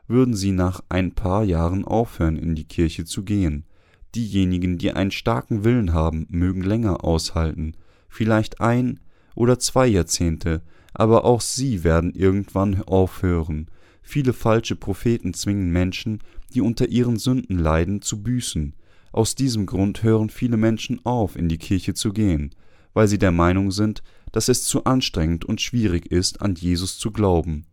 [0.07, 3.65] würden Sie nach ein paar Jahren aufhören, in die Kirche zu gehen.
[4.15, 7.75] Diejenigen, die einen starken Willen haben, mögen länger aushalten,
[8.09, 9.01] vielleicht ein
[9.35, 10.63] oder zwei Jahrzehnte,
[10.95, 13.67] aber auch sie werden irgendwann aufhören.
[14.03, 16.21] Viele falsche Propheten zwingen Menschen,
[16.55, 18.75] die unter ihren Sünden leiden, zu büßen.
[19.13, 22.51] Aus diesem Grund hören viele Menschen auf, in die Kirche zu gehen,
[22.95, 27.11] weil sie der Meinung sind, dass es zu anstrengend und schwierig ist, an Jesus zu
[27.11, 27.67] glauben.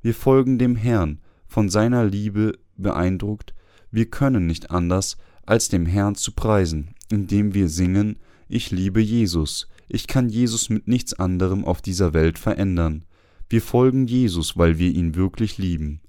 [0.00, 3.54] Wir folgen dem Herrn, von seiner Liebe beeindruckt,
[3.90, 5.16] wir können nicht anders,
[5.46, 8.18] als dem Herrn zu preisen, indem wir singen,
[8.48, 13.04] ich liebe Jesus, ich kann Jesus mit nichts anderem auf dieser Welt verändern.
[13.48, 16.00] Wir folgen Jesus, weil wir ihn wirklich lieben.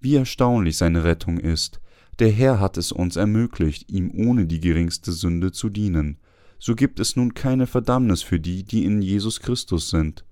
[0.00, 1.80] Wie erstaunlich seine Rettung ist.
[2.18, 6.18] Der Herr hat es uns ermöglicht, ihm ohne die geringste Sünde zu dienen.
[6.66, 10.24] So gibt es nun keine Verdammnis für die, die in Jesus Christus sind.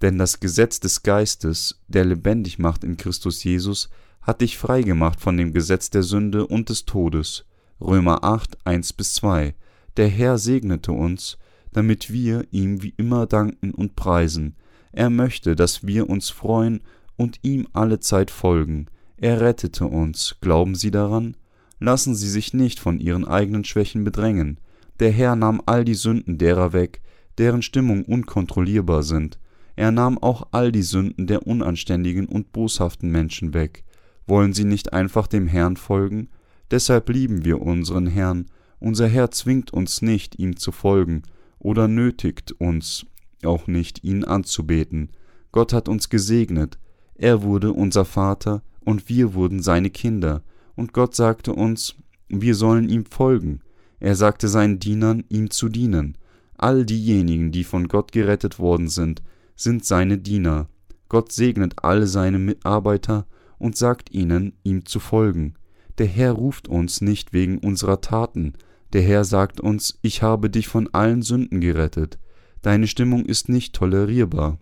[0.00, 3.90] Denn das Gesetz des Geistes, der lebendig macht in Christus Jesus,
[4.22, 7.44] hat dich frei gemacht von dem Gesetz der Sünde und des Todes.
[7.80, 9.54] Römer 8, 1 bis 2.
[9.98, 11.38] Der Herr segnete uns,
[11.72, 14.56] damit wir ihm wie immer danken und preisen.
[14.90, 16.82] Er möchte, dass wir uns freuen
[17.14, 18.86] und ihm alle Zeit folgen.
[19.16, 20.38] Er rettete uns.
[20.40, 21.36] Glauben Sie daran?
[21.78, 24.58] Lassen Sie sich nicht von Ihren eigenen Schwächen bedrängen.
[25.00, 27.00] Der Herr nahm all die Sünden derer weg,
[27.38, 29.38] deren Stimmung unkontrollierbar sind.
[29.74, 33.84] Er nahm auch all die Sünden der unanständigen und boshaften Menschen weg.
[34.26, 36.28] Wollen Sie nicht einfach dem Herrn folgen?
[36.70, 38.46] Deshalb lieben wir unseren Herrn.
[38.78, 41.22] Unser Herr zwingt uns nicht, ihm zu folgen,
[41.58, 43.06] oder nötigt uns
[43.44, 45.10] auch nicht, ihn anzubeten.
[45.52, 46.78] Gott hat uns gesegnet.
[47.14, 50.42] Er wurde unser Vater und wir wurden seine Kinder.
[50.74, 51.94] Und Gott sagte uns,
[52.28, 53.60] wir sollen ihm folgen.
[54.02, 56.18] Er sagte seinen Dienern, ihm zu dienen.
[56.58, 59.22] All diejenigen, die von Gott gerettet worden sind,
[59.54, 60.66] sind seine Diener.
[61.08, 65.54] Gott segnet alle seine Mitarbeiter und sagt ihnen, ihm zu folgen.
[65.98, 68.54] Der Herr ruft uns nicht wegen unserer Taten,
[68.92, 72.18] der Herr sagt uns, ich habe dich von allen Sünden gerettet.
[72.60, 74.58] Deine Stimmung ist nicht tolerierbar.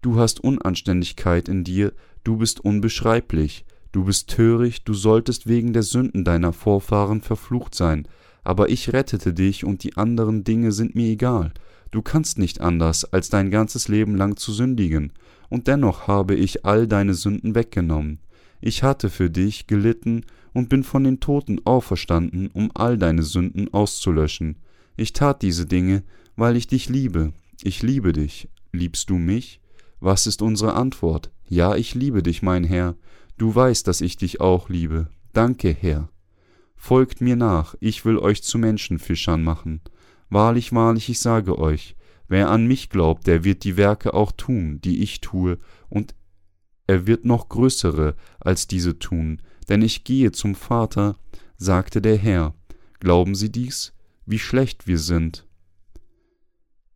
[0.00, 1.92] Du hast Unanständigkeit in dir,
[2.24, 8.08] du bist unbeschreiblich, du bist töricht, du solltest wegen der Sünden deiner Vorfahren verflucht sein,
[8.44, 11.52] aber ich rettete dich und die anderen Dinge sind mir egal.
[11.90, 15.12] Du kannst nicht anders, als dein ganzes Leben lang zu sündigen,
[15.48, 18.20] und dennoch habe ich all deine Sünden weggenommen.
[18.62, 20.24] Ich hatte für dich gelitten
[20.54, 24.56] und bin von den Toten auferstanden, um all deine Sünden auszulöschen.
[24.96, 26.04] Ich tat diese Dinge,
[26.36, 27.32] weil ich dich liebe.
[27.62, 28.48] Ich liebe dich.
[28.72, 29.60] Liebst du mich?
[30.00, 31.30] Was ist unsere Antwort?
[31.48, 32.96] Ja, ich liebe dich, mein Herr.
[33.36, 35.08] Du weißt, dass ich dich auch liebe.
[35.32, 36.11] Danke, Herr.
[36.84, 39.82] Folgt mir nach, ich will euch zu Menschenfischern machen.
[40.30, 41.94] Wahrlich, wahrlich, ich sage euch,
[42.26, 46.16] wer an mich glaubt, der wird die Werke auch tun, die ich tue, und
[46.88, 51.14] er wird noch größere als diese tun, denn ich gehe zum Vater,
[51.56, 52.52] sagte der Herr.
[52.98, 53.92] Glauben Sie dies?
[54.26, 55.46] Wie schlecht wir sind.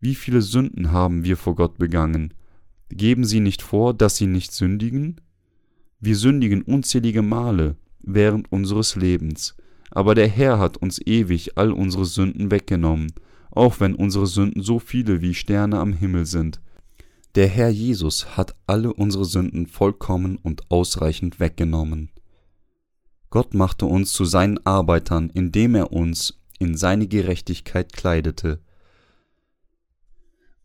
[0.01, 2.35] Wie viele Sünden haben wir vor Gott begangen?
[2.89, 5.21] Geben Sie nicht vor, dass Sie nicht sündigen?
[6.01, 9.55] Wir sündigen unzählige Male während unseres Lebens,
[9.91, 13.13] aber der Herr hat uns ewig all unsere Sünden weggenommen,
[13.51, 16.61] auch wenn unsere Sünden so viele wie Sterne am Himmel sind.
[17.35, 22.11] Der Herr Jesus hat alle unsere Sünden vollkommen und ausreichend weggenommen.
[23.31, 28.61] Gott machte uns zu seinen Arbeitern, indem er uns in seine Gerechtigkeit kleidete.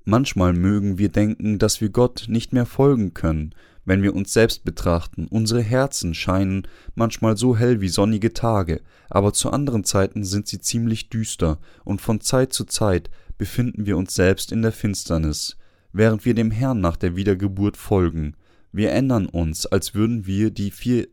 [0.04, 3.54] Manchmal mögen wir denken, dass wir Gott nicht mehr folgen können,
[3.86, 5.28] wenn wir uns selbst betrachten.
[5.30, 10.60] Unsere Herzen scheinen manchmal so hell wie sonnige Tage, aber zu anderen Zeiten sind sie
[10.60, 15.58] ziemlich düster, und von Zeit zu Zeit befinden wir uns selbst in der Finsternis,
[15.94, 18.36] während wir dem Herrn nach der Wiedergeburt folgen.
[18.72, 21.08] Wir ändern uns, als würden wir die vier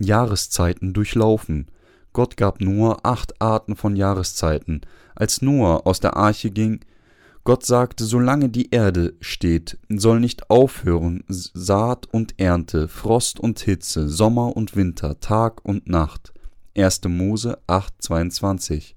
[0.00, 1.66] Jahreszeiten durchlaufen.
[2.12, 4.80] Gott gab Noah acht Arten von Jahreszeiten.
[5.14, 6.80] Als Noah aus der Arche ging,
[7.46, 14.08] Gott sagte, solange die Erde steht, soll nicht aufhören Saat und Ernte, Frost und Hitze,
[14.08, 16.34] Sommer und Winter, Tag und Nacht.
[16.76, 17.02] 1.
[17.04, 18.94] Mose 8,22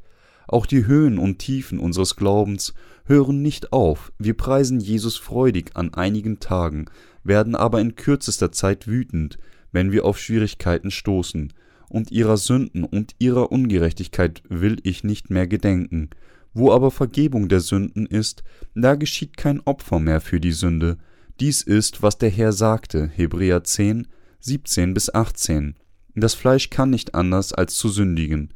[0.47, 2.73] Auch die Höhen und Tiefen unseres Glaubens
[3.05, 4.11] hören nicht auf.
[4.17, 6.85] Wir preisen Jesus freudig an einigen Tagen,
[7.23, 9.37] werden aber in kürzester Zeit wütend,
[9.71, 11.53] wenn wir auf Schwierigkeiten stoßen.
[11.87, 16.09] Und ihrer Sünden und ihrer Ungerechtigkeit will ich nicht mehr gedenken.
[16.53, 18.43] Wo aber Vergebung der Sünden ist,
[18.75, 20.97] da geschieht kein Opfer mehr für die Sünde.
[21.39, 24.07] Dies ist, was der Herr sagte, Hebräer 10,
[24.39, 25.75] 17 bis 18.
[26.15, 28.53] Das Fleisch kann nicht anders als zu sündigen,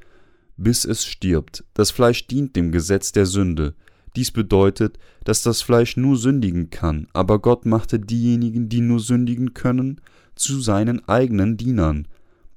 [0.58, 1.64] bis es stirbt.
[1.74, 3.76] Das Fleisch dient dem Gesetz der Sünde.
[4.16, 9.54] Dies bedeutet, dass das Fleisch nur sündigen kann, aber Gott machte diejenigen, die nur sündigen
[9.54, 10.02] können,
[10.36, 12.08] zu seinen eigenen Dienern.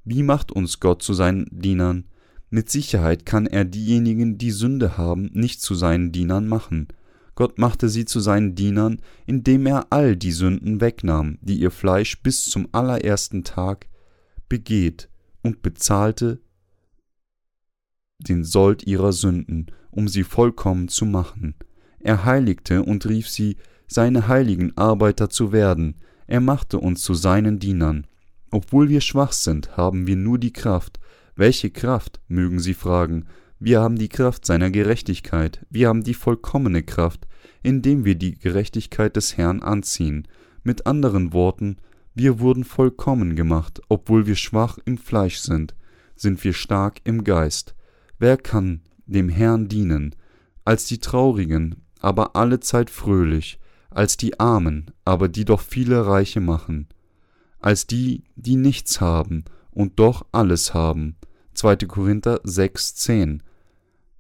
[0.05, 2.05] Wie macht uns Gott zu seinen Dienern?
[2.49, 6.89] Mit Sicherheit kann er diejenigen, die Sünde haben, nicht zu seinen Dienern machen.
[7.35, 12.23] Gott machte sie zu seinen Dienern, indem er all die Sünden wegnahm, die ihr Fleisch
[12.23, 13.89] bis zum allerersten Tag
[14.49, 15.09] begeht,
[15.43, 16.41] und bezahlte
[18.19, 21.55] den Sold ihrer Sünden, um sie vollkommen zu machen.
[22.01, 23.57] Er heiligte und rief sie,
[23.87, 28.07] seine heiligen Arbeiter zu werden, er machte uns zu seinen Dienern.
[28.51, 30.99] Obwohl wir schwach sind, haben wir nur die Kraft,
[31.37, 33.27] welche Kraft, mögen Sie fragen,
[33.59, 37.27] wir haben die Kraft seiner Gerechtigkeit, wir haben die vollkommene Kraft,
[37.63, 40.29] indem wir die Gerechtigkeit des Herrn anziehen.
[40.63, 41.77] Mit anderen Worten,
[42.15, 45.75] wir wurden vollkommen gemacht, obwohl wir schwach im Fleisch sind,
[46.17, 47.75] sind wir stark im Geist.
[48.19, 50.15] Wer kann dem Herrn dienen,
[50.65, 53.59] als die Traurigen, aber allezeit fröhlich,
[53.91, 56.89] als die Armen, aber die doch viele Reiche machen,
[57.61, 61.17] als die, die nichts haben und doch alles haben,
[61.57, 61.77] 2.
[61.87, 63.41] Korinther 6,10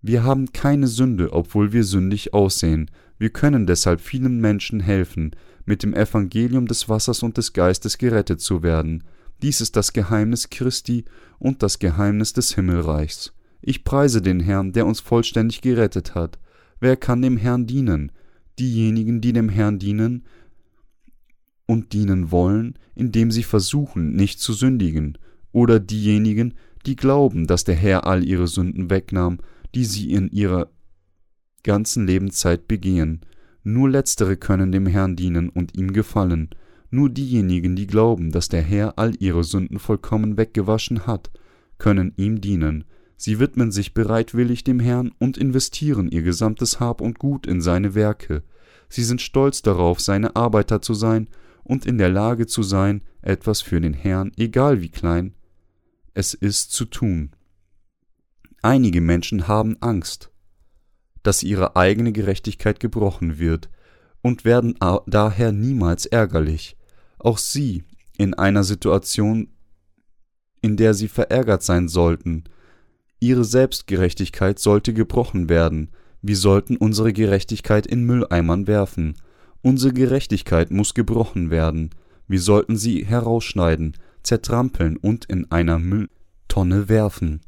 [0.00, 2.90] Wir haben keine Sünde, obwohl wir sündig aussehen.
[3.18, 5.32] Wir können deshalb vielen Menschen helfen,
[5.66, 9.04] mit dem Evangelium des Wassers und des Geistes gerettet zu werden.
[9.42, 11.04] Dies ist das Geheimnis Christi
[11.38, 13.34] und das Geheimnis des Himmelreichs.
[13.60, 16.38] Ich preise den Herrn, der uns vollständig gerettet hat.
[16.80, 18.12] Wer kann dem Herrn dienen?
[18.58, 20.24] Diejenigen, die dem Herrn dienen
[21.66, 25.18] und dienen wollen, indem sie versuchen, nicht zu sündigen,
[25.52, 26.52] oder diejenigen,
[26.86, 29.38] die glauben, dass der Herr all ihre Sünden wegnahm,
[29.74, 30.70] die sie in ihrer
[31.62, 33.20] ganzen Lebenszeit begehen.
[33.62, 36.50] Nur letztere können dem Herrn dienen und ihm gefallen.
[36.90, 41.30] Nur diejenigen, die glauben, dass der Herr all ihre Sünden vollkommen weggewaschen hat,
[41.78, 42.84] können ihm dienen.
[43.16, 47.94] Sie widmen sich bereitwillig dem Herrn und investieren ihr gesamtes Hab und Gut in seine
[47.94, 48.42] Werke.
[48.88, 51.28] Sie sind stolz darauf, seine Arbeiter zu sein
[51.64, 55.34] und in der Lage zu sein, etwas für den Herrn, egal wie klein,
[56.16, 57.30] es ist zu tun.
[58.62, 60.30] Einige Menschen haben Angst,
[61.22, 63.68] dass ihre eigene Gerechtigkeit gebrochen wird
[64.22, 64.76] und werden
[65.06, 66.78] daher niemals ärgerlich.
[67.18, 67.84] Auch sie
[68.16, 69.48] in einer Situation,
[70.62, 72.44] in der sie verärgert sein sollten.
[73.20, 75.90] Ihre Selbstgerechtigkeit sollte gebrochen werden,
[76.22, 79.16] wir sollten unsere Gerechtigkeit in Mülleimern werfen.
[79.60, 81.90] Unsere Gerechtigkeit muss gebrochen werden,
[82.26, 87.40] wir sollten sie herausschneiden, zertrampeln und in einer Mülltonne werfen.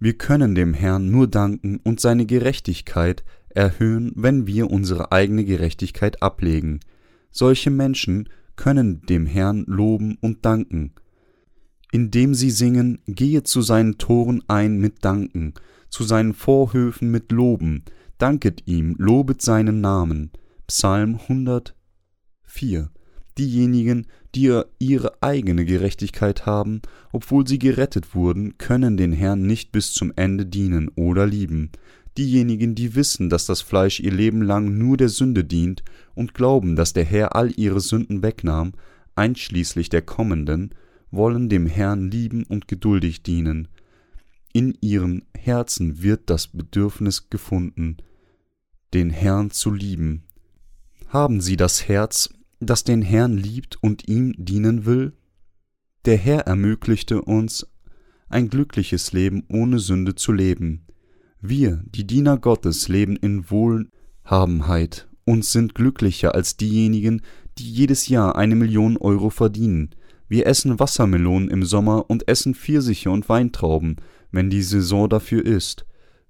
[0.00, 6.22] Wir können dem Herrn nur danken und seine Gerechtigkeit erhöhen, wenn wir unsere eigene Gerechtigkeit
[6.22, 6.80] ablegen.
[7.30, 10.92] Solche Menschen können dem Herrn loben und danken.
[11.92, 15.54] Indem sie singen, gehe zu seinen Toren ein mit Danken,
[15.88, 17.84] zu seinen Vorhöfen mit Loben,
[18.18, 20.30] danket ihm, lobet seinen Namen.
[20.66, 22.90] Psalm 104
[23.38, 26.80] Diejenigen, die ihre eigene Gerechtigkeit haben,
[27.12, 31.70] obwohl sie gerettet wurden, können den Herrn nicht bis zum Ende dienen oder lieben.
[32.18, 35.82] Diejenigen, die wissen, dass das Fleisch ihr Leben lang nur der Sünde dient
[36.14, 38.72] und glauben, dass der Herr all ihre Sünden wegnahm,
[39.14, 40.74] einschließlich der kommenden,
[41.10, 43.68] wollen dem Herrn lieben und geduldig dienen.
[44.52, 47.98] In ihren Herzen wird das Bedürfnis gefunden,
[48.92, 50.24] den Herrn zu lieben.
[51.08, 52.30] Haben sie das Herz,
[52.66, 55.12] das den Herrn liebt und ihm dienen will?
[56.04, 57.66] Der Herr ermöglichte uns,
[58.28, 60.86] ein glückliches Leben ohne Sünde zu leben.
[61.40, 67.22] Wir, die Diener Gottes, leben in Wohlhabenheit und sind glücklicher als diejenigen,
[67.58, 69.90] die jedes Jahr eine Million Euro verdienen.
[70.28, 73.96] Wir essen Wassermelonen im Sommer und essen Pfirsiche und Weintrauben,
[74.30, 75.84] wenn die Saison dafür ist.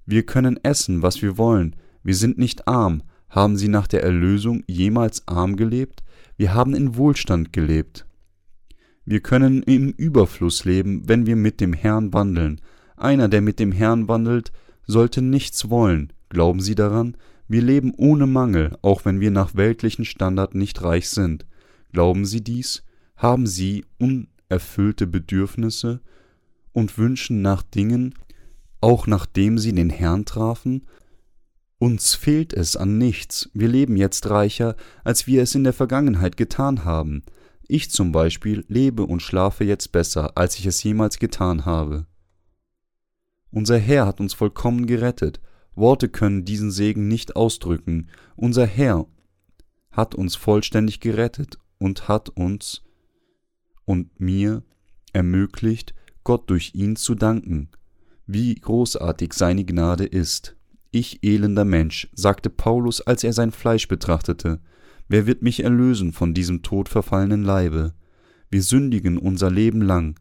[0.06, 1.76] Wir können essen, was wir wollen.
[2.02, 3.02] Wir sind nicht arm.
[3.28, 6.02] Haben Sie nach der Erlösung jemals arm gelebt?
[6.36, 8.06] Wir haben in Wohlstand gelebt.
[9.04, 12.60] Wir können im Überfluss leben, wenn wir mit dem Herrn wandeln.
[12.96, 14.52] Einer, der mit dem Herrn wandelt,
[14.86, 16.12] sollte nichts wollen.
[16.28, 17.16] Glauben Sie daran?
[17.48, 21.46] Wir leben ohne Mangel, auch wenn wir nach weltlichen Standard nicht reich sind.
[21.92, 22.84] Glauben Sie dies?
[23.16, 26.00] Haben Sie unerfüllte Bedürfnisse
[26.72, 28.14] und wünschen nach Dingen,
[28.80, 30.86] auch nachdem Sie den Herrn trafen?
[31.82, 36.36] Uns fehlt es an nichts, wir leben jetzt reicher, als wir es in der Vergangenheit
[36.36, 37.24] getan haben.
[37.66, 42.06] Ich zum Beispiel lebe und schlafe jetzt besser, als ich es jemals getan habe.
[43.50, 45.40] Unser Herr hat uns vollkommen gerettet.
[45.74, 48.06] Worte können diesen Segen nicht ausdrücken.
[48.36, 49.08] Unser Herr
[49.90, 52.84] hat uns vollständig gerettet und hat uns
[53.86, 54.62] und mir
[55.12, 57.70] ermöglicht, Gott durch ihn zu danken.
[58.28, 60.54] Wie großartig seine Gnade ist.
[60.94, 64.60] Ich elender Mensch, sagte Paulus, als er sein Fleisch betrachtete,
[65.08, 67.94] wer wird mich erlösen von diesem todverfallenen Leibe?
[68.50, 70.20] Wir sündigen unser Leben lang.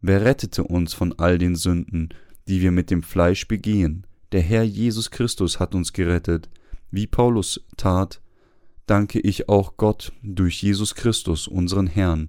[0.00, 2.08] Wer rettete uns von all den Sünden,
[2.48, 4.06] die wir mit dem Fleisch begehen.
[4.32, 6.50] Der Herr Jesus Christus hat uns gerettet.
[6.90, 8.20] Wie Paulus tat,
[8.86, 12.28] danke ich auch Gott durch Jesus Christus, unseren Herrn.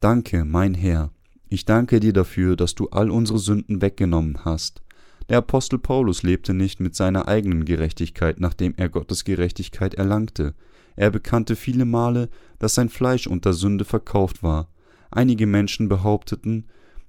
[0.00, 1.12] Danke, mein Herr.
[1.48, 4.82] Ich danke dir dafür, dass du all unsere Sünden weggenommen hast.
[5.28, 10.54] Der Apostel Paulus lebte nicht mit seiner eigenen Gerechtigkeit, nachdem er Gottes Gerechtigkeit erlangte.
[10.96, 14.68] Er bekannte viele Male, dass sein Fleisch unter Sünde verkauft war.
[15.10, 16.66] Einige Menschen behaupteten,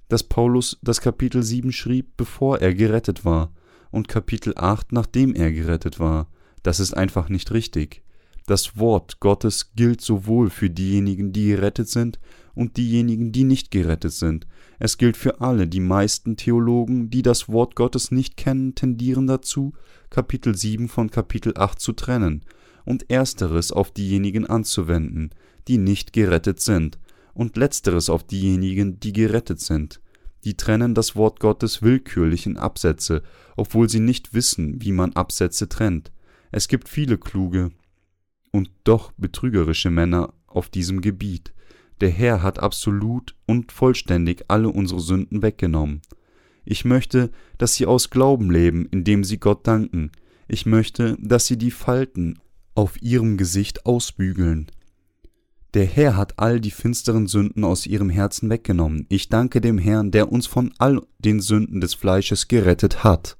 [0.08, 3.52] dass Paulus das Kapitel 7 schrieb, bevor er gerettet war,
[3.90, 6.28] und Kapitel 8, nachdem er gerettet war.
[6.62, 8.02] Das ist einfach nicht richtig.
[8.46, 12.18] Das Wort Gottes gilt sowohl für diejenigen, die gerettet sind,
[12.54, 14.46] und diejenigen, die nicht gerettet sind.
[14.78, 15.66] Es gilt für alle.
[15.66, 19.72] Die meisten Theologen, die das Wort Gottes nicht kennen, tendieren dazu,
[20.10, 22.42] Kapitel 7 von Kapitel 8 zu trennen
[22.84, 25.30] und ersteres auf diejenigen anzuwenden,
[25.68, 26.98] die nicht gerettet sind
[27.32, 30.00] und letzteres auf diejenigen, die gerettet sind.
[30.44, 33.22] Die trennen das Wort Gottes willkürlich in Absätze,
[33.56, 36.12] obwohl sie nicht wissen, wie man Absätze trennt.
[36.50, 37.70] Es gibt viele kluge
[38.52, 41.53] und doch betrügerische Männer auf diesem Gebiet.
[42.00, 46.02] Der Herr hat absolut und vollständig alle unsere Sünden weggenommen.
[46.64, 50.10] Ich möchte, dass sie aus Glauben leben, indem sie Gott danken.
[50.48, 52.38] Ich möchte, dass sie die Falten
[52.74, 54.66] auf ihrem Gesicht ausbügeln,
[55.74, 59.06] der Herr hat all die finsteren Sünden aus ihrem Herzen weggenommen.
[59.08, 63.36] Ich danke dem Herrn, der uns von all den Sünden des Fleisches gerettet hat.